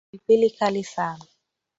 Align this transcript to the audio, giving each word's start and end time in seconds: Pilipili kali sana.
Pilipili 0.09 0.49
kali 0.49 0.83
sana. 0.83 1.25